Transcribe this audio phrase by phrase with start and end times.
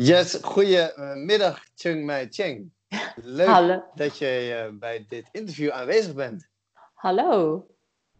[0.00, 2.72] Yes, goedemiddag Chung Mai Cheng.
[3.16, 3.84] Leuk Hallo.
[3.94, 6.48] dat je uh, bij dit interview aanwezig bent.
[6.94, 7.66] Hallo.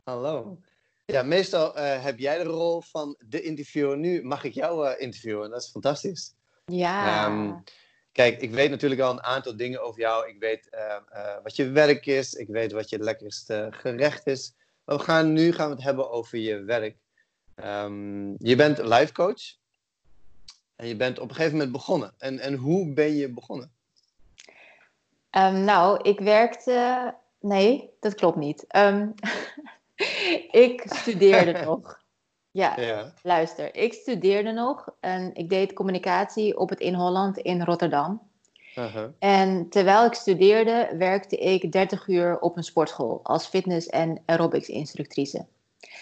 [0.05, 0.59] Hallo.
[1.05, 3.99] Ja, meestal uh, heb jij de rol van de interviewer.
[3.99, 5.51] Nu mag ik jou uh, interviewen.
[5.51, 6.35] Dat is fantastisch.
[6.65, 7.27] Ja.
[7.27, 7.63] Um,
[8.13, 10.29] kijk, ik weet natuurlijk al een aantal dingen over jou.
[10.29, 10.69] Ik weet
[11.43, 12.35] wat je werk is.
[12.35, 14.55] Ik weet wat je lekkerste gerecht is.
[14.85, 16.97] Maar we gaan, nu gaan we het hebben over je werk.
[17.65, 19.57] Um, je bent life coach.
[20.79, 22.13] En je bent op een gegeven moment begonnen.
[22.19, 23.71] En, en hoe ben je begonnen?
[25.31, 27.15] Um, nou, ik werkte.
[27.41, 28.65] Nee, dat klopt niet.
[28.77, 29.15] Um,
[30.67, 32.01] ik studeerde nog.
[32.51, 33.13] Ja, Ja.
[33.23, 33.75] luister.
[33.75, 38.23] Ik studeerde nog en ik deed communicatie op het In Holland in Rotterdam.
[38.77, 39.09] Uh-huh.
[39.19, 45.47] En terwijl ik studeerde, werkte ik 30 uur op een sportschool als fitness- en aerobics-instructrice.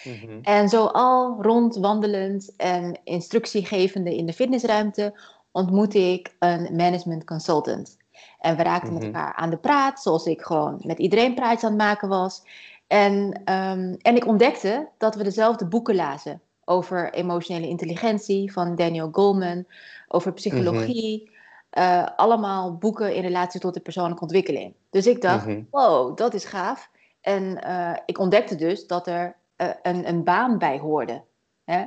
[0.03, 0.39] Mhm.
[0.41, 5.19] En zo al rondwandelend en instructiegevende in de fitnessruimte
[5.51, 7.97] ontmoette ik een management consultant.
[8.39, 9.13] En we raakten met Mhm.
[9.15, 12.41] elkaar aan de praat, zoals ik gewoon met iedereen praatjes aan het maken was.
[12.87, 19.09] En, ehm, en ik ontdekte dat we dezelfde boeken lazen over emotionele intelligentie van Daniel
[19.11, 19.65] Goleman,
[20.07, 21.35] over psychologie.
[21.69, 24.73] eh, allemaal boeken in relatie tot de persoonlijke ontwikkeling.
[24.89, 25.61] Dus ik dacht, Mhm.
[25.69, 26.89] wow, dat is gaaf.
[27.21, 29.35] En eh, ik ontdekte dus dat er
[29.81, 31.21] een, een baan bij hoorde.
[31.65, 31.85] Hè?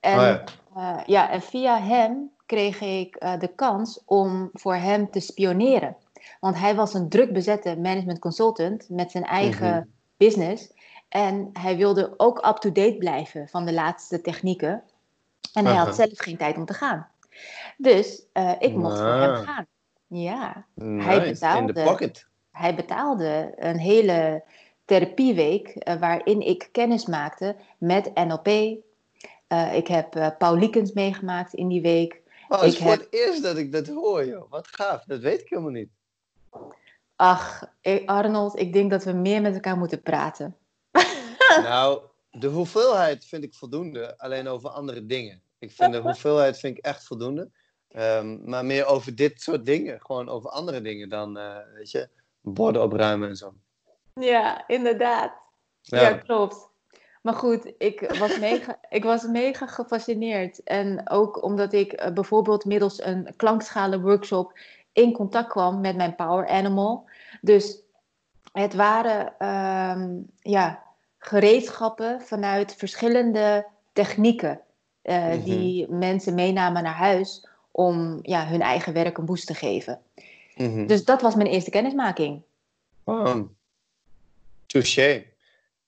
[0.00, 0.44] En, Oh ja.
[0.76, 5.96] eh, ja, en via hem kreeg ik eh, de kans om voor hem te spioneren.
[6.40, 9.82] Want hij was een druk bezette management consultant met zijn eigen Mhm.
[10.16, 10.72] business.
[11.08, 14.82] En hij wilde ook up-to-date blijven van de laatste technieken.
[15.52, 17.08] En hij had zelf geen tijd om te gaan.
[17.76, 19.42] Dus eh, ik mocht voor hem Ah.
[19.42, 19.66] gaan.
[20.06, 21.16] Ja, Nice.
[21.56, 22.10] In betaalde.
[22.52, 24.42] hij betaalde een hele
[24.88, 28.46] therapieweek eh, waarin ik kennis maakte met NLP.
[29.46, 32.20] Eh, ik heb eh Paul Liekens meegemaakt in die week.
[32.48, 34.50] Oh, het is Ik voor heb- het eerst dat ik dat hoor, joh.
[34.50, 35.04] Wat gaaf.
[35.04, 35.88] Dat weet ik helemaal niet.
[37.16, 37.72] Ach,
[38.06, 40.56] Arnold, ik denk dat we meer met elkaar moeten praten.
[41.62, 44.18] nou, de hoeveelheid vind ik voldoende.
[44.18, 45.42] Alleen over andere dingen.
[45.58, 47.50] Ik vind de hoeveelheid vind ik echt voldoende.
[47.88, 50.00] Ehm, maar meer over dit soort dingen.
[50.00, 51.38] Gewoon over andere dingen dan,
[51.74, 52.08] weet je,
[52.40, 53.54] borden opruimen en zo.
[54.20, 55.32] Ja, inderdaad.
[55.80, 56.00] Ja.
[56.00, 56.68] Ja, klopt.
[57.22, 60.62] Maar goed, ik was mega, ik was mega gefascineerd.
[60.62, 66.14] En ook omdat ik eh, bijvoorbeeld middels een klankschalenworkshop workshop in contact kwam met mijn
[66.14, 67.08] power animal.
[67.40, 67.78] Dus
[68.52, 70.82] het waren ehm, ja,
[71.18, 74.60] gereedschappen vanuit verschillende technieken
[75.02, 75.42] eh, Mhm.
[75.42, 80.00] die mensen meenamen naar huis om ja, hun eigen werk een boost te geven.
[80.56, 80.86] Mhm.
[80.86, 82.42] Dus dat was mijn eerste kennismaking.
[83.04, 83.36] Oh.
[84.72, 85.24] Touché.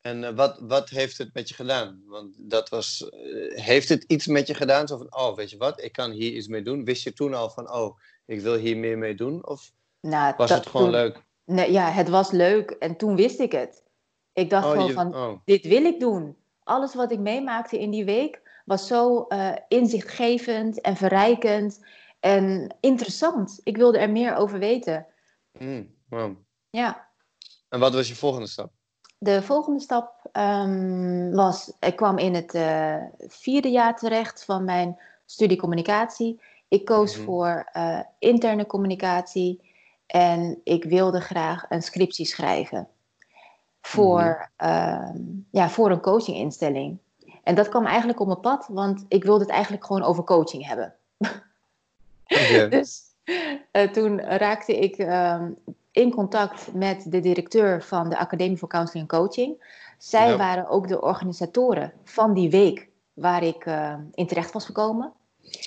[0.00, 2.02] En eh, wat, wat heeft het met je gedaan?
[2.06, 3.08] Want dat was.
[3.08, 4.86] eh, heeft het iets met je gedaan?
[4.88, 6.84] Zo van: oh, weet je wat, ik kan hier iets mee doen.
[6.84, 9.46] Wist je toen al van: oh, ik wil hier meer mee doen?
[9.46, 11.22] Of Nou, was het gewoon toen- leuk?
[11.44, 13.82] Nee, ja, het was leuk en toen wist ik het.
[14.32, 15.40] Ik dacht Oh, gewoon je- van, oh.
[15.44, 16.36] dit wil ik doen.
[16.62, 21.86] Alles wat ik meemaakte in die week was zo eh, inzichtgevend en verrijkend
[22.20, 23.60] en interessant.
[23.64, 25.06] Ik wilde er meer over weten.
[25.58, 26.36] Mm, wow.
[26.70, 27.09] Ja,
[27.70, 28.70] En wat was je volgende stap?
[29.22, 32.96] de volgende stap ehm, was, ik kwam in het eh,
[33.28, 36.40] vierde jaar terecht van mijn studie communicatie.
[36.68, 37.24] Ik koos Mhm.
[37.24, 39.72] voor eh, interne communicatie
[40.06, 42.88] en ik wilde graag een scriptie schrijven
[43.80, 45.16] voor, ehm,
[45.50, 46.98] ja, voor een coachinginstelling.
[47.42, 50.66] En dat kwam eigenlijk op mijn pad, want ik wilde het eigenlijk gewoon over coaching
[50.66, 50.94] hebben.
[52.70, 53.02] Dus
[53.70, 55.50] eh, toen raakte ik ehm,
[55.92, 59.78] in contact met de directeur van de Academie voor Counseling en Coaching.
[59.98, 60.36] Zij Ja.
[60.36, 65.12] waren ook de organisatoren van die week waar ik eh, in terecht was gekomen.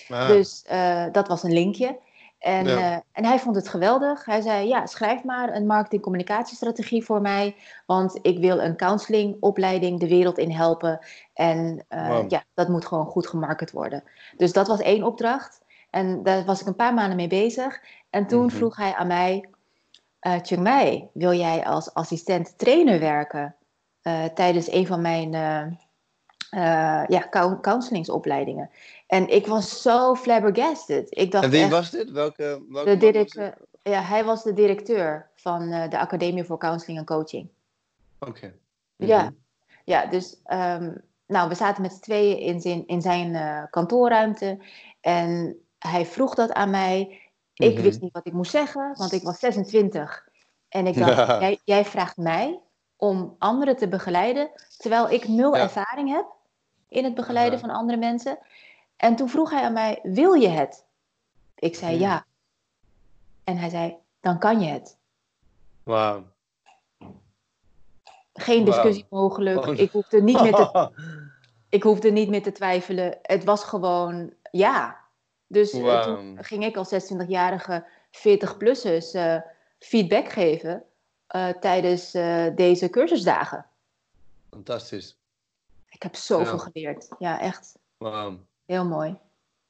[0.10, 1.98] Ah, Dus eh, dat was een linkje.
[2.40, 2.78] En, Ja.
[2.78, 4.26] eh, en hij vond het geweldig.
[4.26, 7.56] Hij zei, ja, schrijf maar een marketing-communicatiestrategie voor mij.
[7.86, 11.00] Want ik wil een counselingopleiding de wereld in helpen.
[11.34, 12.32] En Wow.
[12.32, 14.04] ja, dat moet gewoon goed gemarket worden.
[14.38, 15.62] Dus dat was één opdracht.
[15.90, 17.82] En daar was ik een paar maanden mee bezig.
[18.10, 18.56] En toen Mhm.
[18.56, 19.46] vroeg hij aan mij...
[20.24, 23.56] eh Chiang Mai, wil jij als assistent trainer werken...
[24.02, 25.62] eh, tijdens een van mijn eh,
[26.50, 28.70] eh, ja, cou- counselingopleidingen?
[29.08, 31.08] En ik was zo flabbergasted.
[31.10, 32.12] Ik dacht en wie echt, was dit?
[32.12, 37.00] Welke, welke de was directeur, ja, hij was de directeur van de Academie voor Counseling
[37.00, 37.50] en Coaching.
[38.20, 38.54] Oké.
[38.96, 39.24] Ja.
[39.24, 39.32] Mhm.
[39.86, 40.92] Ja, dus ehm,
[41.28, 44.58] nou, we zaten met z'n tweeën in zijn, in zijn kantoorruimte.
[45.02, 47.22] En hij vroeg dat aan mij.
[47.54, 47.82] Ik Mhm.
[47.82, 50.28] wist niet wat ik moest zeggen, want ik was 26.
[50.70, 51.40] En ik dacht, Ja.
[51.40, 52.60] jij, jij vraagt mij
[52.96, 55.62] om anderen te begeleiden, terwijl ik nul Ja.
[55.62, 56.26] ervaring heb
[56.88, 58.38] in het begeleiden van andere mensen.
[58.98, 60.86] En toen vroeg hij aan mij, wil je het?
[61.56, 62.02] Ik zei Hmm.
[62.02, 62.26] ja.
[63.44, 64.98] En hij zei, dan kan je het.
[65.84, 66.24] Wauw.
[68.34, 69.68] Geen discussie mogelijk.
[69.68, 69.78] Oh.
[69.78, 70.90] Ik hoefde niet meer te
[71.70, 73.18] ik hoefde niet meer te twijfelen.
[73.22, 75.02] Het was gewoon ja.
[75.54, 79.42] Dus toen ging ik als 26-jarige 40-plussers eh,
[79.80, 80.84] feedback geven
[81.28, 83.66] eh, tijdens eh, deze cursusdagen.
[84.50, 85.18] Fantastisch.
[85.90, 86.70] Ik heb zoveel Ja.
[86.72, 87.08] geleerd.
[87.20, 88.46] Ja, echt Wauw.
[88.66, 89.18] heel mooi.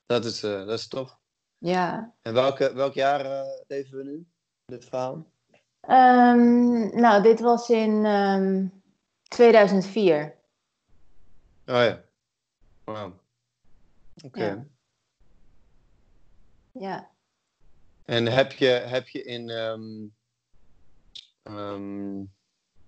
[0.05, 1.17] Dat is, dat is tof.
[1.57, 2.13] Ja.
[2.21, 4.25] En welke, welk jaar leven we nu?
[4.65, 5.25] Dit verhaal?
[5.81, 8.65] Ehm, nou, dit was in ehm,
[9.27, 10.35] 2004.
[11.65, 12.01] Oh ja.
[12.83, 13.13] Wauw.
[14.23, 14.45] Oké.
[14.45, 14.65] Ja.
[16.73, 17.11] Ja.
[18.05, 19.49] En heb je, heb je in.
[21.43, 22.23] ehm,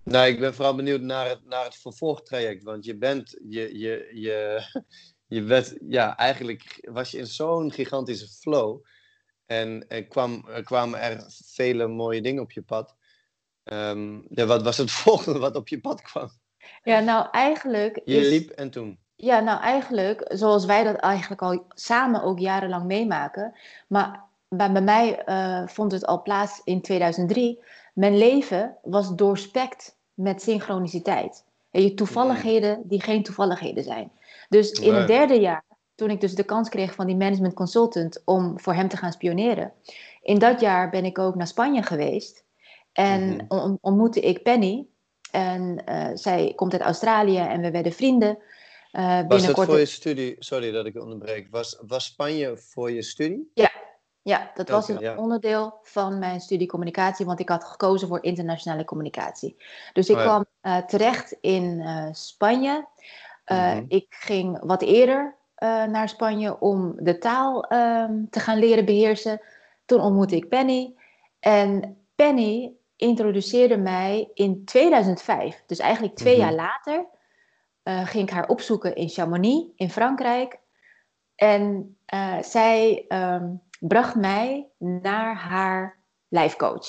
[0.04, 2.64] nou, ik ben vooral benieuwd naar het, naar het vervolgtraject.
[2.64, 3.38] Want je bent.
[3.50, 4.64] Je, je, je,
[5.36, 5.76] je werd.
[5.88, 8.86] Ja, eigenlijk was je in zo'n gigantische flow.
[9.46, 12.96] En er, kwam, er kwamen er vele mooie dingen op je pad.
[13.64, 16.30] Ehm, ja, wat was het volgende wat op je pad kwam?
[16.84, 18.30] ja, nou eigenlijk Je is...
[18.30, 19.00] liep en toen.
[19.16, 23.54] Ja, nou eigenlijk, zoals wij dat eigenlijk al samen ook jarenlang meemaken.
[23.88, 27.60] Maar bij, bij mij eh, vond het al plaats in 2003.
[27.94, 31.44] Mijn leven was doorspekt met synchroniciteit.
[31.72, 34.12] En je toevalligheden die geen toevalligheden zijn.
[34.50, 35.64] Dus in het derde jaar,
[35.96, 39.12] toen ik dus de kans kreeg van die management consultant om voor hem te gaan
[39.12, 39.72] spioneren.
[40.22, 42.44] In dat jaar ben ik ook naar Spanje geweest.
[42.94, 43.46] En Mhm.
[43.48, 44.86] on- ontmoette ik Penny.
[45.32, 48.38] En eh, zij komt uit Australië en we werden vrienden.
[48.96, 50.36] Eh, Was binnenkort- voor je studie?
[50.40, 51.48] Sorry dat ik onderbreek.
[51.52, 53.52] Was, was Spanje voor je studie?
[54.22, 55.18] Ja, dat was een ja.
[55.18, 59.56] onderdeel van mijn studie communicatie, want ik had gekozen voor internationale communicatie.
[59.94, 60.28] Dus ik Oh ja.
[60.28, 62.88] kwam eh, terecht in eh, Spanje.
[63.46, 63.84] Mhm.
[63.88, 65.36] Ik ging wat eerder
[65.90, 69.42] naar Spanje om de taal ehm, te gaan leren beheersen.
[69.86, 70.94] Toen ontmoette ik Penny.
[71.40, 76.42] En Penny introduceerde mij in 2005, dus eigenlijk twee Mhm.
[76.44, 77.06] jaar later,
[77.86, 80.60] eh, ging ik haar opzoeken in Chamonix in Frankrijk.
[81.36, 83.50] En eh, zij ehm,
[83.80, 85.98] bracht mij naar haar
[86.28, 86.88] lijfcoach.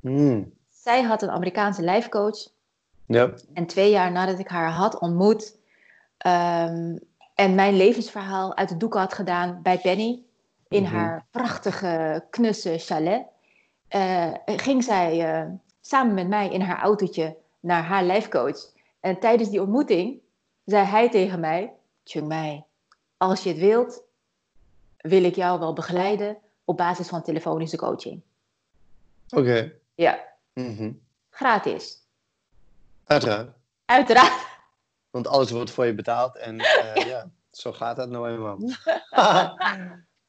[0.00, 0.52] Hmm.
[0.68, 2.48] Zij had een Amerikaanse lijfcoach.
[3.06, 3.30] Ja.
[3.54, 5.58] En twee jaar nadat ik haar had ontmoet
[6.18, 6.96] ehm,
[7.34, 10.22] en mijn levensverhaal uit de doeken had gedaan bij Penny
[10.68, 10.94] in Mhm.
[10.94, 13.22] haar prachtige, knusse chalet,
[13.88, 15.46] eh, ging zij
[15.80, 18.74] samen met mij in haar autootje naar haar lijfcoach.
[19.06, 20.20] En tijdens die ontmoeting
[20.64, 21.72] zei hij tegen mij:
[22.04, 22.64] Chung Mai,
[23.16, 24.02] als je het wilt,
[24.96, 28.22] wil ik jou wel begeleiden op basis van telefonische coaching.
[29.28, 29.72] Oké.
[29.94, 30.92] Ja, Mhm.
[31.30, 32.06] gratis.
[33.04, 33.50] Uiteraard.
[33.84, 34.46] Uiteraard.
[35.10, 38.58] Want alles wordt voor je betaald en eh, ja, zo gaat dat nou eenmaal.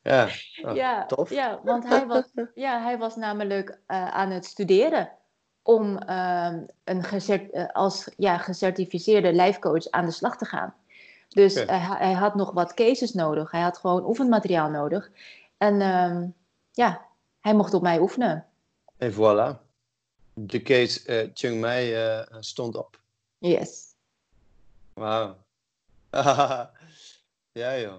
[0.02, 0.30] ja,
[0.64, 1.30] oh, ja, tof.
[1.30, 5.17] ja, want hij was, ja, hij was namelijk eh, aan het studeren
[5.68, 10.74] om ehm, een eh, als ja, gecertificeerde lijfcoach aan de slag te gaan.
[11.30, 13.52] Dus hij, had nog wat cases nodig.
[13.52, 15.12] Hij had gewoon oefenmateriaal nodig.
[15.58, 16.28] En ehm,
[16.72, 17.06] ja,
[17.40, 18.46] hij mocht op mij oefenen.
[18.98, 19.66] En voilà.
[20.34, 23.00] De case eh Chiang Mai eh, stond op.
[23.38, 23.94] Yes.
[24.94, 25.36] Wauw.
[27.62, 27.98] ja, joh.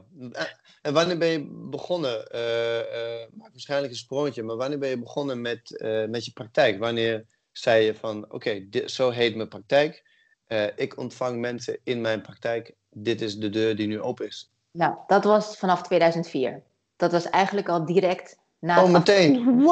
[0.83, 2.31] En wanneer ben je begonnen?
[2.31, 6.79] eh, maak waarschijnlijk een sprongetje, maar wanneer ben je begonnen met, met je praktijk?
[6.79, 7.27] Wanneer
[7.59, 10.05] zei je van, oké, zo heet mijn praktijk.
[10.47, 12.75] Eh, ik ontvang mensen in mijn praktijk.
[12.91, 14.51] Dit is de deur die nu open is.
[14.71, 16.63] Nou, dat was vanaf 2004.
[16.97, 19.35] Dat was eigenlijk al direct na Oh, meteen.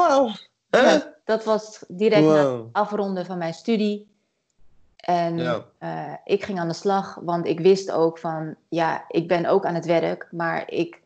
[0.69, 0.81] Huh?
[0.83, 2.69] Ja, dat was direct na het Wow.
[2.71, 4.07] afronden van mijn studie.
[4.95, 5.65] En Ja.
[5.77, 9.65] eh, ik ging aan de slag, want ik wist ook van, ja, ik ben ook
[9.65, 11.01] aan het werk, maar ik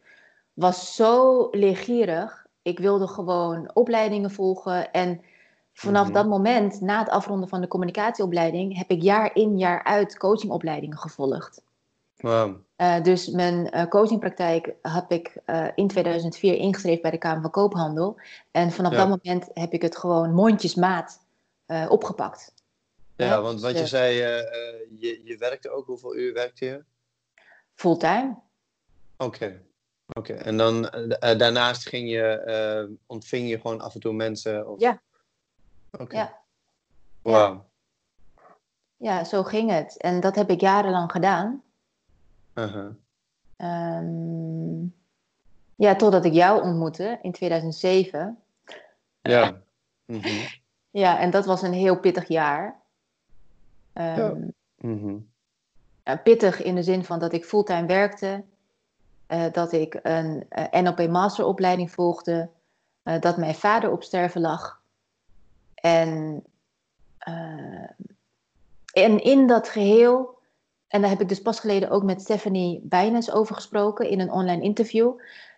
[0.54, 2.46] was zo leergierig.
[2.62, 4.92] Ik wilde gewoon opleidingen volgen.
[4.92, 5.22] En
[5.74, 6.14] vanaf Mhm.
[6.14, 10.98] dat moment, na het afronden van de communicatieopleiding, heb ik jaar in, jaar uit coachingopleidingen
[10.98, 11.62] gevolgd.
[12.18, 12.64] Wauw.
[12.76, 17.52] Eh, dus mijn eh, coachingpraktijk heb ik eh, in 2004 ingeschreven bij de Kamer van
[17.52, 18.20] Koophandel.
[18.52, 18.98] En vanaf Ja.
[18.98, 21.20] dat moment heb ik het gewoon mondjesmaat
[21.90, 22.54] opgepakt.
[23.16, 25.86] Ja, Ja, want, dus, want je zei, je, je werkte ook.
[25.86, 26.84] Hoeveel uur werkte je?
[27.76, 28.36] Fulltime.
[29.18, 29.62] Oké.
[30.14, 30.34] Oké.
[30.34, 30.82] En dan
[31.20, 34.68] daarnaast ging je, ontving je gewoon af en toe mensen?
[34.68, 34.80] Of...
[34.80, 35.02] Ja.
[35.92, 36.16] Oké.
[36.16, 36.38] Ja.
[37.22, 37.66] Wauw.
[38.98, 39.98] Ja, zo ging het.
[39.98, 41.64] En dat heb ik jarenlang gedaan.
[42.56, 42.94] Uh-huh.
[43.58, 44.82] Ehm,
[45.76, 48.38] ja, totdat ik jou ontmoette in 2007.
[49.22, 49.62] Ja.
[50.06, 50.28] Mhm.
[50.92, 52.80] Ja, en dat was een heel pittig jaar.
[53.94, 54.34] Ehm, Ja.
[54.76, 55.18] Mhm.
[56.04, 58.44] eh, pittig in de zin van dat ik fulltime werkte.
[59.52, 62.50] dat ik een NLP masteropleiding volgde,
[63.20, 64.81] dat mijn vader op sterven lag.
[65.82, 66.44] En,
[68.94, 70.40] en in dat geheel,
[70.88, 74.32] en daar heb ik dus pas geleden ook met Stephanie Bijnes over gesproken in een
[74.32, 75.12] online interview.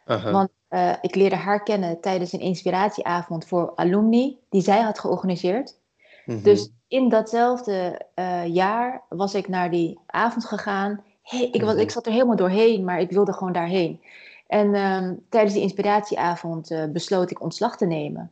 [0.06, 5.80] Want uh, ik leerde haar kennen tijdens een inspiratieavond voor alumni die zij had georganiseerd.
[6.26, 6.42] Mhm.
[6.42, 11.04] Dus in datzelfde uh, jaar was ik naar die avond gegaan.
[11.22, 14.02] Hey, ik, was, ik zat er helemaal doorheen, maar ik wilde gewoon daarheen.
[14.48, 18.32] En um, tijdens die inspiratieavond besloot ik ontslag te nemen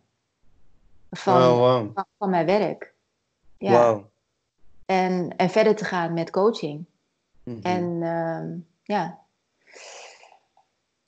[1.12, 1.94] van, oh, wow.
[1.94, 2.94] van, van, mijn werk.
[3.58, 3.72] Ja.
[3.72, 4.06] Wow.
[4.86, 6.86] En, en verder te gaan met coaching.
[7.44, 7.62] Mm -hmm.
[7.62, 9.20] En uh, ja,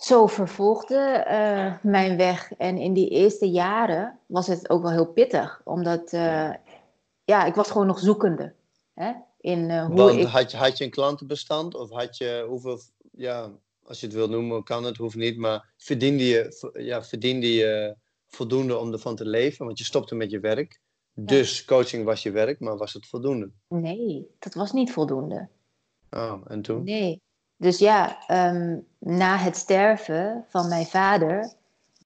[0.03, 2.51] zo vervolgde uh, mijn weg.
[2.57, 6.53] En in die eerste jaren was het ook wel heel pittig, omdat uh,
[7.23, 8.53] ja, ik was gewoon nog zoekende.
[8.93, 9.11] Hè?
[9.39, 10.27] In, uh, hoe Want ik...
[10.27, 12.79] had, je, had je een klantenbestand of had je hoeveel,
[13.11, 13.51] ja,
[13.83, 17.95] als je het wil noemen, kan het, hoeft niet, maar verdiende je, ja, verdiende je
[18.35, 19.65] voldoende om ervan te leven?
[19.65, 20.79] Want je stopte met je werk.
[21.13, 23.51] Dus coaching was je werk, maar was het voldoende?
[23.67, 25.49] Nee, dat was niet voldoende.
[26.09, 26.83] Oh, en toen?
[26.83, 27.21] Nee,
[27.57, 31.53] dus ja, um, na het sterven van mijn vader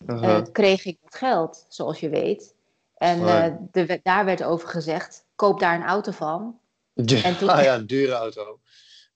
[0.07, 2.55] uh, kreeg ik wat geld, zoals je weet.
[2.97, 6.59] En uh, de, daar werd over gezegd, koop daar een auto van.
[6.93, 8.59] en toen, ah ja, een dure auto.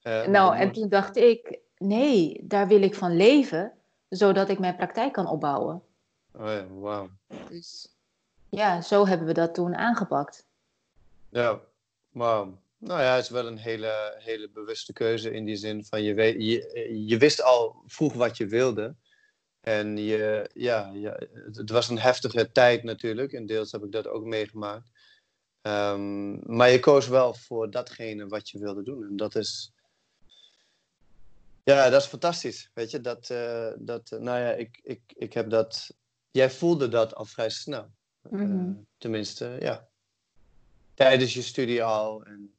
[0.03, 3.73] Uh, nou, en toen dacht ik, nee, daar wil ik van leven,
[4.09, 5.81] zodat ik mijn praktijk kan opbouwen.
[6.31, 7.09] Oh ja, wauw.
[7.50, 7.95] Dus
[8.50, 10.45] ja, zo hebben we dat toen aangepakt.
[11.29, 11.61] Ja,
[12.09, 12.59] wauw.
[12.77, 16.13] Nou ja, het is wel een hele, hele bewuste keuze in die zin van je,
[16.13, 18.95] weet, je, je wist al vroeg wat je wilde.
[19.61, 21.17] En je, ja, ja,
[21.51, 23.33] het was een heftige tijd natuurlijk.
[23.33, 24.89] En deels heb ik dat ook meegemaakt.
[25.61, 29.03] Um, maar je koos wel voor datgene wat je wilde doen.
[29.03, 29.73] En dat is.
[31.63, 32.69] Ja, dat is fantastisch.
[32.73, 33.29] Weet je, dat.
[33.29, 35.95] Uh, dat nou ja, ik, ik, ik heb dat.
[36.31, 37.89] Jij voelde dat al vrij snel.
[38.29, 38.69] Mm -hmm.
[38.69, 39.88] uh, tenminste, ja.
[40.93, 42.23] Tijdens je studie al.
[42.23, 42.53] En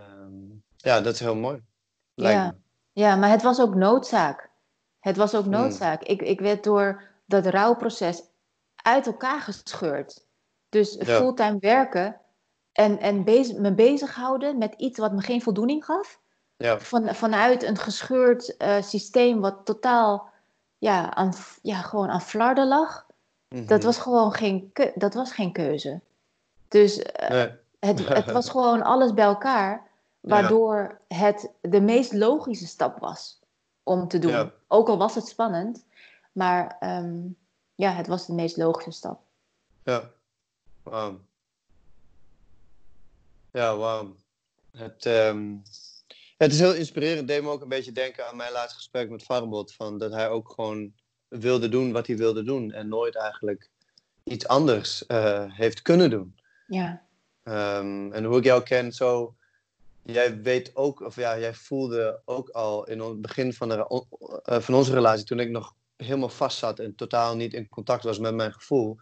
[0.00, 1.62] Um, ja, dat is heel mooi.
[2.14, 2.56] Ja.
[2.92, 4.50] ja, maar het was ook noodzaak.
[5.00, 5.52] Het was ook hmm.
[5.52, 6.02] noodzaak.
[6.02, 8.22] Ik, ik werd door dat rouwproces
[8.74, 10.26] uit elkaar gescheurd.
[10.68, 12.20] Dus fulltime werken
[12.72, 16.20] en, en bezig, me bezighouden met iets wat me geen voldoening gaf.
[16.56, 16.78] Ja.
[16.80, 20.28] Van, vanuit een gescheurd uh, systeem wat totaal
[20.78, 23.06] ja, aan, ja, gewoon aan flarden lag.
[23.48, 23.66] Mm -hmm.
[23.66, 26.00] Dat was gewoon geen, dat was geen keuze.
[26.68, 27.50] Dus uh, nee.
[27.78, 29.84] het, het was gewoon alles bij elkaar.
[30.20, 33.40] Waardoor het de meest logische stap was
[33.82, 34.50] om te doen.
[34.68, 35.84] Ook al was het spannend,
[36.32, 37.36] maar um,
[37.74, 39.20] ja, het was de meest logische stap.
[39.82, 40.10] Ja,
[40.82, 41.20] wauw.
[43.50, 44.14] Ja, wauw.
[44.70, 45.62] Het, um,
[46.36, 47.18] het is heel inspirerend.
[47.18, 49.74] Het deed me ook een beetje denken aan mijn laatste gesprek met Farbot.
[49.74, 50.92] Van dat hij ook gewoon
[51.28, 52.72] wilde doen wat hij wilde doen.
[52.72, 53.70] En nooit eigenlijk
[54.24, 56.38] iets anders uh, heeft kunnen doen.
[56.66, 57.02] Ja.
[57.44, 59.34] Um, en hoe ik jou ken, zo
[60.06, 64.04] jij weet ook, of ja, jij voelde ook al in het begin van, de,
[64.50, 68.04] uh, van onze relatie, toen ik nog helemaal vast zat en totaal niet in contact
[68.04, 68.96] was met mijn gevoel,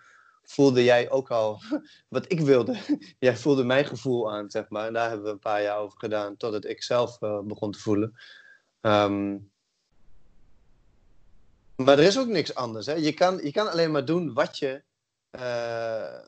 [0.44, 1.60] voelde jij ook al
[2.08, 2.76] wat ik wilde.
[3.18, 4.86] jij voelde mijn gevoel aan, zeg maar.
[4.86, 7.78] En daar hebben we een paar jaar over gedaan, totdat ik zelf uh, begon te
[7.78, 8.14] voelen.
[8.80, 9.52] Um,
[11.76, 12.86] maar er is ook niks anders.
[12.86, 12.92] Hè?
[12.92, 14.82] Je, kan, je kan alleen maar doen wat je
[15.30, 16.20] uh,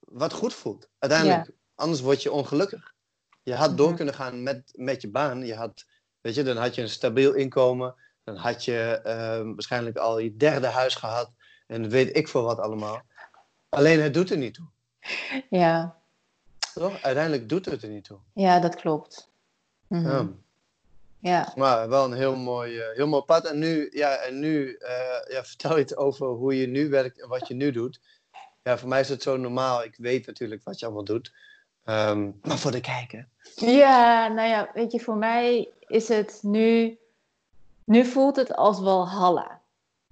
[0.00, 0.88] wat goed voelt.
[0.98, 1.52] Uiteindelijk, ja.
[1.74, 2.94] anders word je ongelukkig.
[3.42, 3.96] Je had door mhm.
[3.96, 5.46] kunnen gaan met, met je baan.
[5.46, 5.84] Je had,
[6.20, 7.94] weet je, dan had je een stabiel inkomen.
[8.24, 11.32] Dan had je uh, waarschijnlijk al je derde huis gehad.
[11.66, 13.02] En weet ik veel wat allemaal.
[13.74, 14.66] Alleen het doet er niet toe.
[15.50, 15.96] Ja.
[16.74, 17.02] Toch?
[17.02, 18.18] Uiteindelijk doet het er niet toe.
[18.34, 19.28] Ja, dat klopt.
[19.86, 20.28] Mm ja.
[21.18, 21.52] ja.
[21.56, 23.44] Maar wel een heel mooi, uh, heel mooi pad.
[23.44, 24.88] En nu, ja, en nu uh,
[25.28, 28.00] ja, vertel je het over hoe je nu werkt en wat je nu doet.
[28.62, 29.82] Ja, voor mij is het zo normaal.
[29.82, 31.32] Ik weet natuurlijk wat je allemaal doet.
[31.84, 33.28] Um, maar voor de kijker.
[33.54, 36.98] Ja, nou ja, weet je, voor mij is het nu.
[37.84, 39.60] Nu voelt het als Walhalla.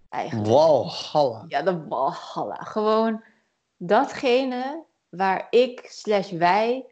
[0.09, 0.49] Eigenlijk.
[0.49, 1.45] Walhalla.
[1.49, 2.55] Ja, de Walhalla.
[2.55, 3.23] Gewoon
[3.83, 6.87] datgene waar ik slash wij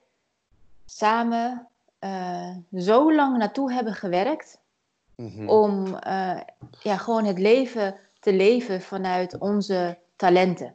[0.86, 1.68] samen
[2.00, 4.58] uh, zo lang naartoe hebben gewerkt.
[5.16, 5.48] Mm -hmm.
[5.48, 6.40] Om uh,
[6.80, 10.74] ja, gewoon het leven te leven vanuit onze talenten.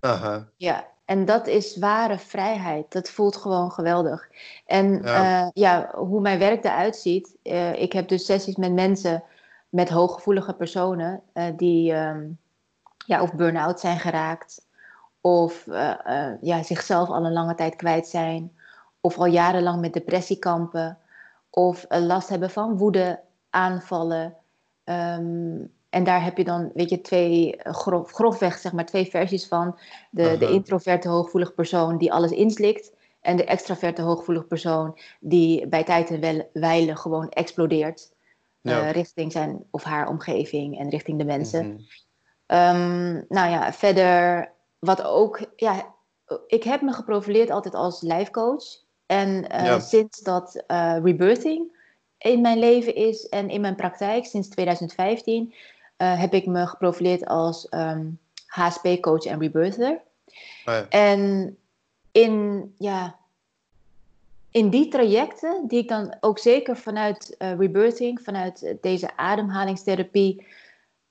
[0.00, 0.48] Aha.
[0.56, 2.92] Ja, en dat is ware vrijheid.
[2.92, 4.28] Dat voelt gewoon geweldig.
[4.66, 7.36] En ja, uh, ja hoe mijn werk eruit ziet.
[7.74, 9.22] Ik heb dus sessies met mensen,
[9.68, 11.22] met hooggevoelige personen,
[11.56, 12.38] die um,
[13.06, 14.68] ja, of burn-out zijn geraakt.
[15.20, 15.64] Of
[16.40, 18.52] ja, zichzelf al een lange tijd kwijt zijn.
[19.00, 20.98] Of al jarenlang met depressie kampen.
[21.50, 24.34] Of last hebben van woede, aanvallen.
[24.84, 25.56] ehm,
[25.90, 29.78] en daar heb je dan, weet je, twee, grof, grofweg zeg maar, twee versies van.
[30.10, 30.54] De, de Aha.
[30.54, 32.92] introverte hooggevoelige persoon die alles inslikt.
[33.20, 38.12] En de extraverte hooggevoelige persoon die bij tijd en wel- wijle gewoon explodeert.
[38.60, 38.80] Ja.
[38.86, 41.66] eh, richting zijn of haar omgeving en richting de mensen.
[41.66, 41.78] Mhm.
[42.46, 45.94] Ehm, nou ja, verder, wat ook, ja,
[46.46, 48.64] ik heb me geprofileerd altijd als lijfcoach.
[49.06, 49.78] En eh, Ja.
[49.78, 51.78] sinds dat eh, rebirthing
[52.18, 55.54] in mijn leven is en in mijn praktijk, sinds 2015,
[55.96, 58.06] eh, heb ik me geprofileerd als ehm,
[58.46, 60.00] HSP-coach en rebirther.
[60.64, 60.88] Ja.
[60.88, 61.56] En
[62.12, 63.16] in, ja,
[64.50, 70.46] in die trajecten, die ik dan ook zeker vanuit rebirthing, vanuit deze ademhalingstherapie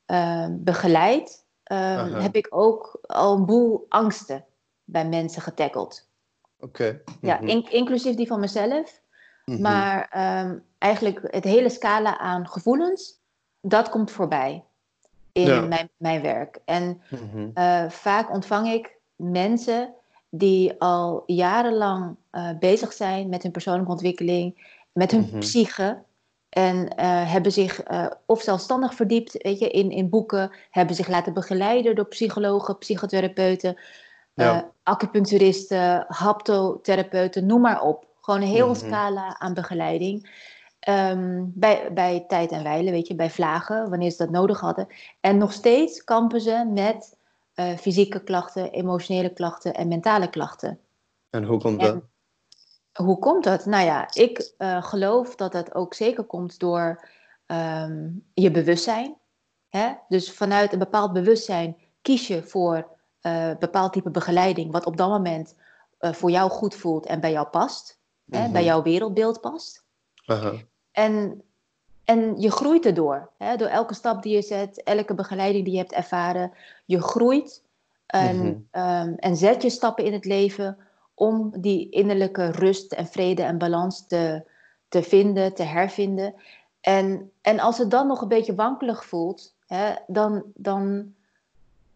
[0.05, 2.21] eh, begeleid, eh, Aha.
[2.21, 4.45] heb ik ook al een boel angsten
[4.83, 6.07] bij mensen getackeld.
[6.59, 7.01] Oké.
[7.21, 7.47] Ja, Mhm.
[7.47, 9.01] in- inclusief die van mezelf.
[9.45, 9.61] Mhm.
[9.61, 13.19] Maar ehm, eigenlijk het hele scala aan gevoelens,
[13.61, 14.63] dat komt voorbij
[15.31, 15.61] in Ja.
[15.61, 16.59] mijn, mijn werk.
[16.65, 17.49] En Mhm.
[17.53, 19.93] eh, vaak ontvang ik mensen
[20.29, 26.01] die al jarenlang eh, bezig zijn met hun persoonlijke ontwikkeling, met hun psyche.
[26.50, 31.08] En eh, hebben zich eh, of zelfstandig verdiept weet je, in, in boeken, hebben zich
[31.08, 33.79] laten begeleiden door psychologen, psychotherapeuten,
[34.34, 34.56] Ja.
[34.58, 38.08] eh, acupuncturisten, haptotherapeuten, noem maar op.
[38.22, 38.75] Gewoon een heel Mhm.
[38.77, 40.48] scala aan begeleiding.
[40.79, 44.88] Ehm, bij, bij tijd en wijle, weet je, bij vlagen, wanneer ze dat nodig hadden.
[45.22, 47.18] En nog steeds kampen ze met
[47.77, 50.79] fysieke klachten, emotionele klachten en mentale klachten.
[51.29, 52.03] En hoe komt En dat?
[53.03, 53.65] Hoe komt dat?
[53.65, 57.08] Nou ja, ik eh, geloof dat dat ook zeker komt door
[57.46, 59.18] ehm, je bewustzijn.
[59.70, 59.94] Hè?
[60.08, 65.10] Dus vanuit een bepaald bewustzijn kies je voor eh bepaald type begeleiding, wat op dat
[65.10, 65.56] moment
[66.00, 68.41] eh, voor jou goed voelt en bij jou past, hè?
[68.44, 68.51] Mhm.
[68.51, 69.84] bij jouw wereldbeeld past.
[70.25, 70.53] Aha.
[70.91, 71.41] En,
[72.03, 73.32] en je groeit erdoor.
[73.38, 73.56] Hè?
[73.56, 76.51] Door elke stap die je zet, elke begeleiding die je hebt ervaren.
[76.85, 77.64] Je groeit
[78.05, 78.55] en, Mhm.
[78.72, 80.77] ehm, en zet je stappen in het leven
[81.20, 84.44] om die innerlijke rust en vrede en balans te,
[84.88, 86.34] te vinden, te hervinden.
[86.82, 91.14] En, en als het dan nog een beetje wankelig voelt, hè, dan, dan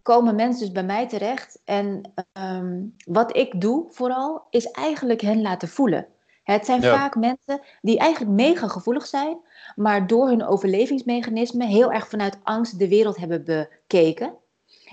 [0.02, 1.60] komen mensen dus bij mij terecht.
[1.66, 2.02] En
[2.34, 6.08] ehm, wat ik doe vooral, is eigenlijk hen laten voelen.
[6.44, 6.98] Het zijn Ja.
[6.98, 9.38] vaak mensen die eigenlijk mega gevoelig zijn,
[9.76, 14.34] maar door hun overlevingsmechanisme heel erg vanuit angst de wereld hebben bekeken.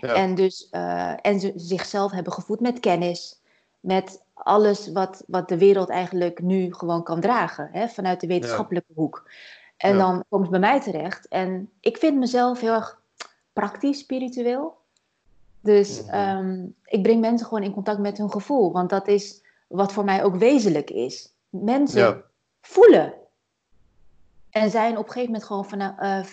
[0.00, 0.14] Ja.
[0.14, 3.39] En dus eh, en ze zichzelf hebben gevoed met kennis,
[3.80, 8.92] met alles wat, wat de wereld eigenlijk nu gewoon kan dragen, hè, vanuit de wetenschappelijke
[8.94, 9.30] hoek.
[9.76, 9.98] En Ja.
[9.98, 11.28] dan komen ze bij mij terecht.
[11.28, 13.00] En ik vind mezelf heel erg
[13.52, 14.78] praktisch spiritueel.
[15.60, 16.14] Dus Mhm.
[16.14, 20.04] ehm, ik breng mensen gewoon in contact met hun gevoel, want dat is wat voor
[20.04, 21.32] mij ook wezenlijk is.
[21.48, 22.22] Mensen Ja.
[22.60, 23.14] voelen.
[24.50, 26.26] En zijn op een gegeven moment gewoon van, eh,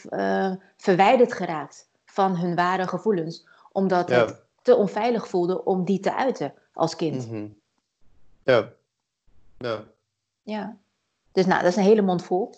[0.49, 3.47] eh, verwijderd geraakt van hun ware gevoelens.
[3.71, 7.31] Omdat het te onveilig voelde om die te uiten als kind.
[7.31, 7.47] Mhm.
[8.43, 8.73] Ja.
[9.57, 9.83] Ja.
[10.43, 10.77] Ja.
[11.31, 12.53] Dus nou, dat is een hele mond vol.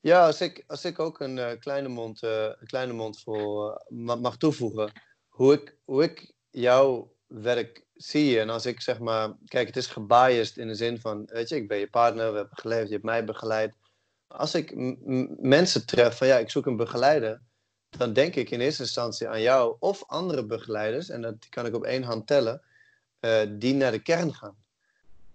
[0.00, 3.70] Ja, als ik, als ik ook een eh, kleine mond, eh, een kleine mond vol
[3.70, 4.92] eh, ma- mag toevoegen,
[5.28, 9.86] hoe ik, hoe ik jouw werk zie en als ik zeg maar, kijk, het is
[9.86, 12.92] gebiased in de zin van, weet je, ik ben je partner, we hebben geleefd, je
[12.92, 13.74] hebt mij begeleid.
[14.26, 14.72] Als ik
[15.40, 17.40] mensen tref van, ja, ik zoek een begeleider,
[17.88, 21.74] dan denk ik in eerste instantie aan jou of andere begeleiders, en dat kan ik
[21.74, 22.62] op één hand tellen,
[23.20, 24.56] eh, die naar de kern gaan.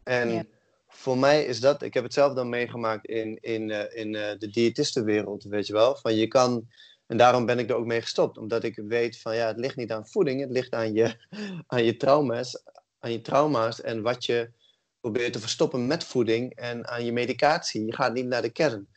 [0.03, 0.43] En Ja.
[0.87, 4.37] voor mij is dat, ik heb het zelf dan meegemaakt in, in, eh, in eh,
[4.37, 5.95] de diëtistenwereld, weet je wel.
[5.95, 6.67] Van je kan,
[7.07, 9.75] en daarom ben ik er ook mee gestopt, omdat ik weet van ja, het ligt
[9.75, 11.15] niet aan voeding, het ligt aan je,
[11.67, 12.63] aan je trauma's,
[12.99, 14.51] aan je trauma's en wat je
[14.99, 17.85] probeert te verstoppen met voeding en aan je medicatie.
[17.85, 18.87] Je gaat niet naar de kern.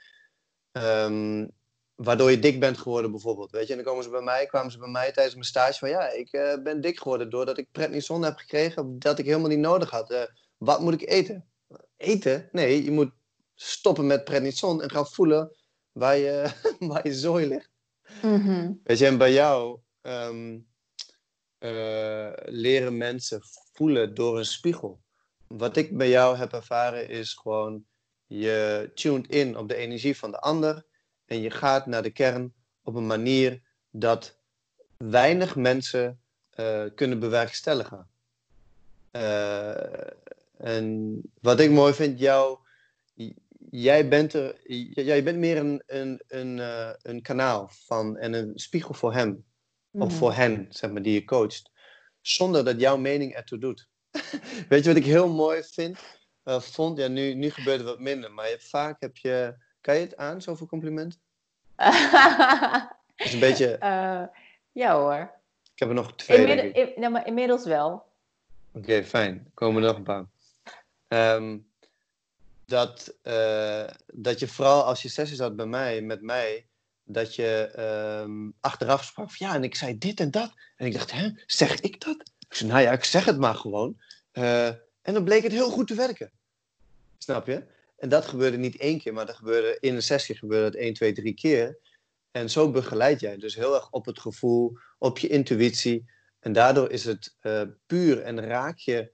[0.73, 1.47] Ehm,
[1.97, 3.71] waardoor je dik bent geworden bijvoorbeeld, weet je.
[3.71, 6.11] En dan komen ze bij mij, kwamen ze bij mij tijdens mijn stage van ja,
[6.11, 9.91] ik eh, ben dik geworden doordat ik prednison heb gekregen dat ik helemaal niet nodig
[9.91, 10.11] had.
[10.11, 10.23] Eh,
[10.57, 11.49] wat moet ik eten?
[11.97, 12.49] Eten?
[12.53, 13.11] Nee, je moet
[13.55, 15.57] stoppen met prednison en gaan voelen
[15.93, 17.71] waar je, waar je zooi ligt.
[18.23, 18.73] Mhm.
[18.83, 20.59] Weet je, en bij jou ehm,
[21.59, 23.41] eh, leren mensen
[23.73, 25.01] voelen door een spiegel.
[25.47, 27.85] Wat ik bij jou heb ervaren is gewoon,
[28.27, 30.87] je tuned in op de energie van de ander
[31.27, 33.61] en je gaat naar de kern op een manier
[33.91, 34.39] dat
[34.97, 38.09] weinig mensen eh, kunnen bewerkstelligen.
[39.11, 40.11] Eh,
[40.57, 42.59] en wat ik mooi vind, jou,
[43.71, 44.55] jij bent, er,
[45.05, 49.45] jij bent meer een, een, een, eh, een kanaal van, en een spiegel voor hem
[49.91, 50.17] of Mhm.
[50.17, 51.71] voor hen, zeg maar, die je coacht.
[52.21, 53.89] Zonder dat jouw mening ertoe doet.
[54.69, 55.99] Weet je wat ik heel mooi vind?
[56.45, 59.65] vond, ja, nu, nu gebeurt het wat minder, maar je, vaak heb je.
[59.87, 61.21] Kan je het aan, zoveel complimenten?
[63.17, 63.77] is een beetje...
[63.77, 64.23] Eh,
[64.73, 65.31] ja hoor.
[65.73, 68.05] Ik heb er nog twee, Inmiddel, in- nou, maar inmiddels wel.
[68.73, 69.51] Oké, fijn.
[69.55, 70.25] Komen er nog een paar.
[71.09, 71.59] Ehm,
[72.65, 76.67] dat, eh, dat je vooral als je sessies had bij mij, met mij,
[77.05, 80.53] dat je ehm, achteraf sprak van ja, en ik zei dit en dat.
[80.77, 82.31] En ik dacht, hè, zeg ik dat?
[82.49, 84.01] Ik zei, nou ja, ik zeg het maar gewoon.
[84.33, 84.67] Eh,
[85.03, 86.31] en dan bleek het heel goed te werken.
[87.19, 87.75] Snap je?
[87.97, 90.95] En dat gebeurde niet één keer, maar dat gebeurde in een sessie gebeurde het één,
[90.95, 91.79] twee, drie keer.
[92.31, 96.11] En zo begeleid jij dus heel erg op het gevoel, op je intuïtie.
[96.41, 99.13] En daardoor is het eh, puur en raak je,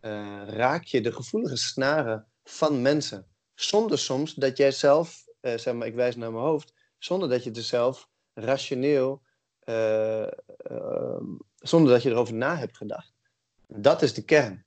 [0.00, 3.26] eh, raak je de gevoelige snaren van mensen.
[3.54, 7.44] Zonder soms dat jij zelf, eh, zeg maar, ik wijs naar mijn hoofd, zonder dat
[7.44, 9.22] je er zelf rationeel,
[11.58, 13.12] zonder dat je erover na hebt gedacht.
[13.66, 14.64] Dat is de kern.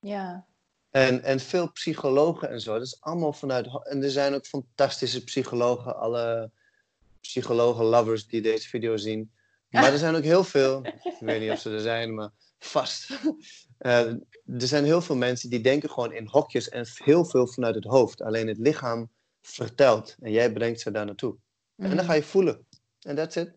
[0.00, 0.46] Ja.
[0.92, 3.68] En, en veel psychologen en zo, dat is allemaal vanuit.
[3.82, 6.50] En er zijn ook fantastische psychologen, alle
[7.20, 9.30] psychologen-lovers die deze video zien.
[9.70, 13.08] Maar er zijn ook heel veel, ik weet niet of ze er zijn, maar vast.
[13.82, 14.06] Eh,
[14.46, 17.84] er zijn heel veel mensen die denken gewoon in hokjes en heel veel vanuit het
[17.84, 18.22] hoofd.
[18.22, 21.36] Alleen het lichaam vertelt en jij brengt ze daar naartoe.
[21.76, 22.66] En dan ga je voelen.
[23.00, 23.52] En that's it.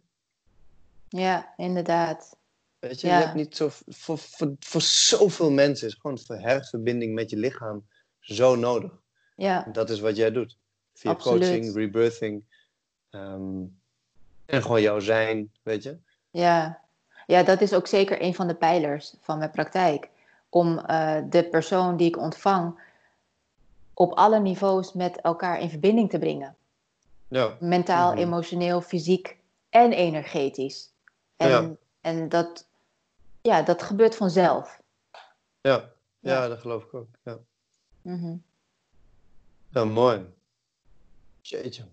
[1.10, 2.38] Ja, inderdaad.
[2.88, 3.18] Weet je, Ja.
[3.18, 7.88] je hebt niet zo, voor, voor, voor zoveel mensen is gewoon herverbinding met je lichaam
[8.20, 8.92] zo nodig.
[9.36, 10.58] Ja, dat is wat jij doet.
[10.94, 11.42] Via Absoluut.
[11.42, 12.44] coaching, rebirthing.
[13.10, 13.64] ehm,
[14.46, 15.98] en gewoon jouw zijn, weet je.
[16.32, 16.82] ja.
[17.28, 20.10] ja, dat is ook zeker een van de pijlers van mijn praktijk.
[20.50, 22.80] Om eh, de persoon die ik ontvang
[23.94, 26.56] op alle niveaus met elkaar in verbinding te brengen.
[27.28, 28.20] Ja, Mentaal, Mhm.
[28.22, 29.38] emotioneel, fysiek
[29.70, 30.94] en energetisch.
[31.38, 31.72] En, Ja.
[32.02, 32.68] en dat,
[33.46, 34.82] ja, dat gebeurt vanzelf.
[35.62, 35.72] ja.
[36.20, 36.48] ja, Ja.
[36.48, 37.08] dat geloof ik ook.
[37.24, 37.38] Ja,
[38.02, 38.36] Mhm.
[39.70, 40.34] ja mooi.
[41.42, 41.86] Jeetje.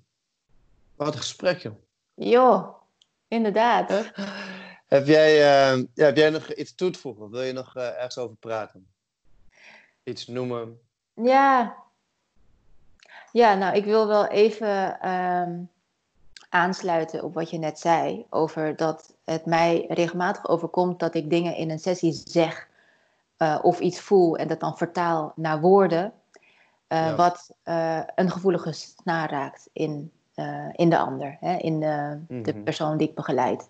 [0.96, 1.74] Wat een gesprek, joh.
[2.14, 2.76] Jo,
[3.28, 4.10] inderdaad.
[4.86, 7.30] Heb jij, eh, ja, heb jij nog iets toe te voegen?
[7.30, 8.92] Wil je nog eh, ergens over praten?
[10.02, 10.80] Iets noemen?
[11.14, 11.76] Ja.
[13.32, 15.62] Ja, nou, ik wil wel even ehm,
[16.52, 18.26] aansluiten op wat je net zei.
[18.30, 22.68] Over dat het mij regelmatig overkomt dat ik dingen in een sessie zeg
[23.36, 26.12] eh, of iets voel en dat dan vertaal naar woorden.
[26.86, 27.14] eh, Ja.
[27.16, 30.12] Wat eh, een gevoelige snaar raakt in,
[30.72, 32.62] in de ander, hè, in de, de Mhm.
[32.62, 33.68] persoon die ik begeleid.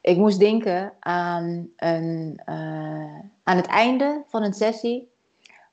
[0.00, 2.40] Ik moest denken aan, een,
[3.42, 5.10] aan het einde van een sessie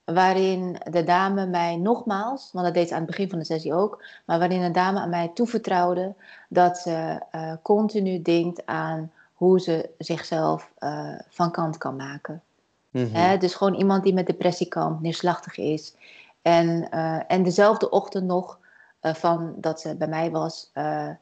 [0.05, 3.73] waarin de dame mij nogmaals, want dat deed ze aan het begin van de sessie
[3.73, 6.13] ook, maar waarin een dame aan mij toevertrouwde
[6.49, 12.41] dat ze eh, continu denkt aan hoe ze zichzelf eh, van kant kan maken.
[12.89, 13.13] Mhm.
[13.13, 13.37] Hè?
[13.37, 15.95] Dus gewoon iemand die met depressie kampt, neerslachtig is.
[16.41, 18.61] En, eh, en dezelfde ochtend nog
[19.01, 20.71] van dat ze bij mij was,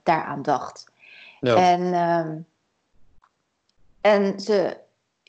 [0.03, 0.91] daaraan dacht.
[1.39, 1.55] Ja.
[1.55, 2.37] En, ehm,
[4.01, 4.77] en ze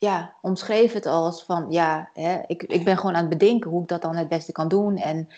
[0.03, 3.83] ja, omschreef het als van, ja, hè, ik, ik ben gewoon aan het bedenken hoe
[3.83, 4.97] ik dat dan het beste kan doen.
[4.97, 5.29] En,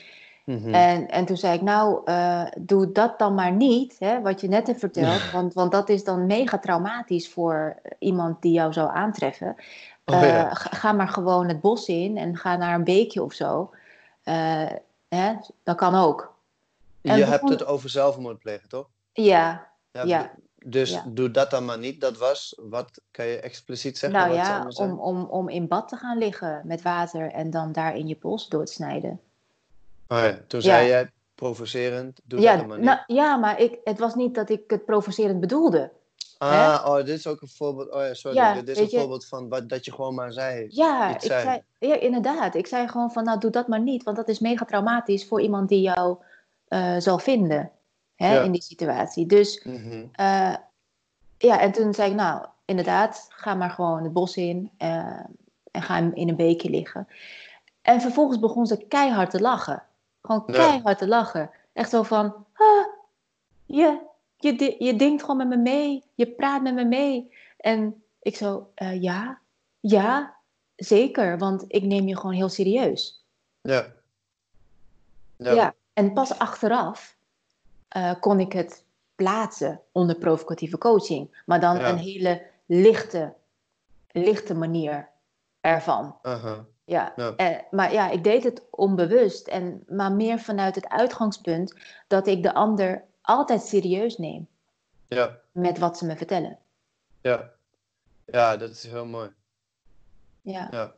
[0.44, 0.74] Mhm.
[0.74, 4.48] en, en toen zei ik, nou, eh, doe dat dan maar niet, hè, wat je
[4.48, 5.20] net hebt verteld.
[5.32, 9.56] Want, want dat is dan mega traumatisch voor iemand die jou zou aantreffen.
[10.04, 10.50] Oh, ja.
[10.50, 13.70] Eh, ga, maar gewoon het bos in en ga naar een beekje of zo.
[14.22, 14.70] Eh,
[15.08, 16.34] hè, dat kan ook.
[17.02, 18.88] en je begon- hebt het over zelfmoord plegen, toch?
[19.12, 20.30] Ja, ja.
[20.66, 21.04] Dus Ja.
[21.06, 22.00] doe dat dan maar niet.
[22.00, 24.18] Dat was, wat kan je expliciet zeggen?
[24.18, 27.72] nou wat ja, om, om, om in bad te gaan liggen met water en dan
[27.72, 29.20] daarin je pols doorsnijden.
[30.08, 30.66] Oh ja, toen Ja.
[30.66, 32.86] zei jij provocerend, doe ja, dat dan maar niet.
[32.86, 35.90] nou, ja, maar ik, het was niet dat ik het provocerend bedoelde.
[36.38, 37.90] ah, oh, dit is ook een voorbeeld.
[37.90, 38.36] Oh ja, sorry.
[38.36, 40.66] Ja, dit is een je- voorbeeld van wat, dat je gewoon maar zei.
[40.70, 41.42] Ja, ik zei.
[41.42, 42.54] zei, ja, inderdaad.
[42.54, 44.02] Ik zei gewoon van, nou, doe dat maar niet.
[44.02, 46.16] Want dat is mega traumatisch voor iemand die jou
[46.68, 47.70] eh, zal vinden
[48.24, 48.42] hè, Ja.
[48.42, 49.26] in die situatie.
[49.26, 50.04] Dus Mhm.
[50.12, 50.54] eh,
[51.38, 55.20] ja, en toen zei ik, nou, inderdaad, ga maar gewoon het bos in eh,
[55.70, 57.08] en ga in- in een beekje liggen.
[57.82, 59.82] En vervolgens begon ze keihard te lachen.
[60.22, 60.52] Gewoon Ja.
[60.52, 61.50] keihard te lachen.
[61.72, 62.86] Echt zo van, ah,
[63.66, 63.98] je,
[64.36, 66.04] je, je denkt gewoon met me mee.
[66.14, 67.32] Je praat met me mee.
[67.56, 69.38] En ik zo, eh, ja,
[69.80, 70.34] ja,
[70.76, 71.38] zeker.
[71.38, 73.24] Want ik neem je gewoon heel serieus.
[73.60, 73.86] Ja.
[75.36, 75.52] Ja.
[75.52, 75.74] Ja.
[75.92, 77.13] En pas achteraf
[77.88, 81.42] eh, kon ik het plaatsen onder provocatieve coaching.
[81.46, 81.88] Maar dan Ja.
[81.88, 83.34] een hele lichte,
[84.10, 85.08] lichte manier
[85.60, 86.16] ervan.
[86.84, 87.14] Ja.
[87.36, 89.48] Eh, maar ja, ik deed het onbewust.
[89.48, 91.74] En, maar meer vanuit het uitgangspunt
[92.06, 94.48] dat ik de ander altijd serieus neem
[95.06, 95.38] Ja.
[95.52, 96.58] met wat ze me vertellen.
[97.20, 97.50] Ja.
[98.26, 99.30] Ja, dat is heel mooi.
[100.42, 100.94] Ja, Ja.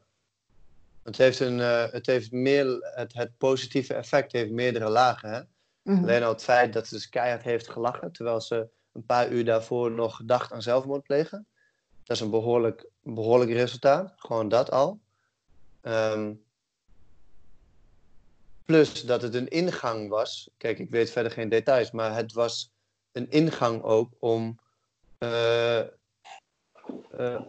[1.03, 5.31] Het heeft, een, eh, het heeft meer, het, het positieve effect heeft meerdere lagen.
[5.31, 5.41] Hè?
[5.87, 6.03] Mhm.
[6.03, 9.45] Alleen al het feit dat ze dus keihard heeft gelachen, terwijl ze een paar uur
[9.45, 11.47] daarvoor nog gedacht aan zelfmoord plegen.
[12.03, 14.13] Dat is een behoorlijk, behoorlijk resultaat.
[14.17, 15.01] Gewoon dat al.
[15.81, 16.33] Ehm,
[18.65, 20.51] plus dat het een ingang was.
[20.57, 22.73] Kijk, ik weet verder geen details, maar het was
[23.13, 24.59] een ingang ook om.
[25.19, 27.41] eh, eh,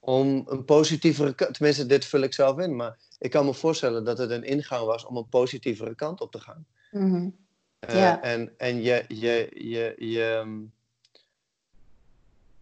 [0.00, 1.54] om een positievere kant.
[1.54, 2.76] Tenminste, dit vul ik zelf in.
[2.76, 6.32] Maar ik kan me voorstellen dat het een ingang was om een positievere kant op
[6.32, 6.66] te gaan.
[6.90, 7.43] Eh,
[7.92, 8.22] Ja.
[8.22, 10.72] En, en je, je, je, je, mm,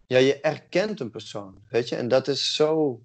[0.07, 3.03] ja, je erkent een persoon, weet je, en dat is zo,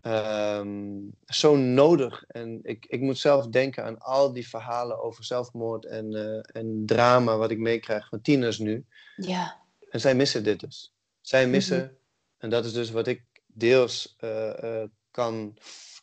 [0.00, 2.24] ehm, zo nodig.
[2.26, 6.82] En ik, ik moet zelf denken aan al die verhalen over zelfmoord en, eh, en
[6.86, 8.84] drama wat ik meekrijg van tieners nu.
[9.16, 9.56] Ja.
[9.90, 10.94] En zij missen dit dus.
[11.20, 11.96] Zij missen,
[12.38, 15.56] en dat is dus wat ik deels eh, eh, kan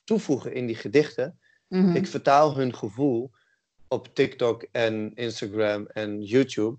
[0.04, 1.40] toevoegen in die gedichten.
[1.68, 1.96] Mhm.
[1.96, 3.32] Ik vertaal hun gevoel
[3.94, 6.78] op TikTok en Instagram en YouTube.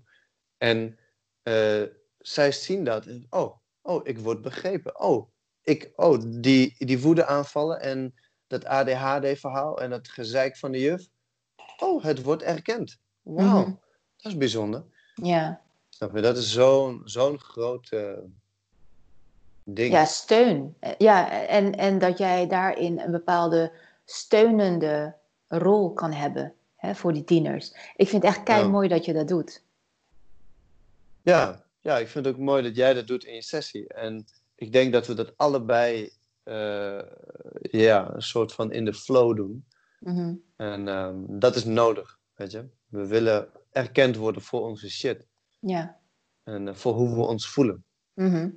[0.57, 0.97] En
[1.43, 1.81] eh,
[2.17, 3.05] zij zien dat.
[3.29, 4.99] Oh, oh, ik word begrepen.
[4.99, 5.29] Oh,
[5.61, 8.13] ik, oh die, die woedeaanvallen en
[8.47, 11.07] dat ADHD-verhaal en dat gezeik van de juf.
[11.79, 12.97] Oh, het wordt erkend.
[13.21, 13.69] Wauw, Mhm.
[14.17, 14.83] dat is bijzonder.
[15.13, 15.61] Ja.
[15.89, 16.21] Snap je?
[16.21, 18.17] Dat is zo'n zo'n groot eh,
[19.63, 19.91] ding.
[19.93, 20.77] ja, steun.
[20.97, 23.71] Ja, en, en dat jij daarin een bepaalde
[24.05, 25.15] steunende
[25.47, 26.53] rol kan hebben
[26.85, 27.75] hè, voor die tieners.
[27.95, 29.63] Ik vind het echt kei mooi dat je dat doet.
[31.21, 33.87] Ja, ja, ik vind het ook mooi dat jij dat doet in je sessie.
[33.87, 36.11] En ik denk dat we dat allebei
[36.43, 37.01] eh,
[37.61, 39.65] ja, een soort van in de flow doen.
[39.99, 40.33] Mhm.
[40.55, 42.69] En ehm, dat is nodig, weet je.
[42.87, 45.25] We willen erkend worden voor onze shit.
[45.59, 45.99] Ja.
[46.43, 47.83] En eh, voor hoe we ons voelen.
[48.13, 48.49] Mhm.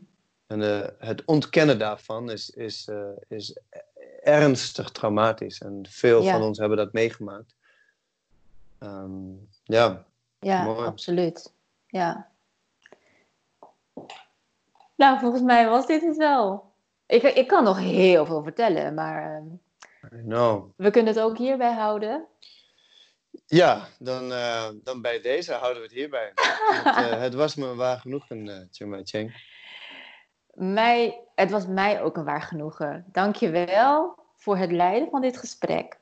[0.47, 2.89] En eh, het ontkennen daarvan is, is,
[3.29, 3.59] is
[4.23, 5.61] ernstig traumatisch.
[5.61, 6.33] En veel Ja.
[6.33, 7.57] van ons hebben dat meegemaakt.
[8.79, 9.33] Ehm,
[9.65, 10.07] ja,
[10.41, 10.87] Ja, Mooi.
[10.87, 11.53] absoluut.
[11.87, 12.31] Ja.
[14.95, 16.73] Nou, volgens mij was dit het wel.
[17.07, 22.27] Ik, ik kan nog heel veel vertellen, maar ehm, we kunnen het ook hierbij houden.
[23.47, 26.33] Ja, dan, eh, dan bij deze houden we het hierbij.
[26.85, 29.47] het, eh, het was me waar genoegen, uh, Ching Cheng.
[30.55, 33.05] Mij, het was mij ook een waar genoegen.
[33.13, 35.99] Dank je wel voor het leiden van dit gesprek.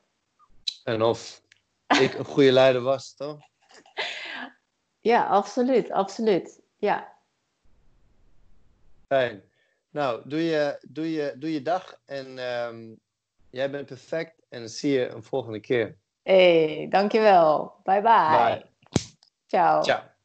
[0.83, 1.41] En of
[1.87, 3.39] ik een goede leider was, toch?
[4.99, 6.61] Ja, absoluut, absoluut.
[6.77, 7.17] Ja,
[9.07, 9.43] Fijn.
[9.89, 12.95] Nou, doe je, doe je, doe je dag en ehm,
[13.49, 15.97] jij bent perfect en zie je een volgende keer.
[16.23, 17.79] hey, dankjewel.
[17.83, 18.29] Bye bye.
[18.29, 18.65] Bye.
[19.45, 19.81] Ciao.
[19.81, 20.15] Ciao.